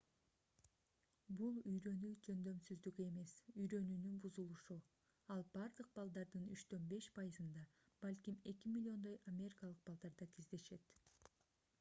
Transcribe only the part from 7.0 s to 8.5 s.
пайызында балким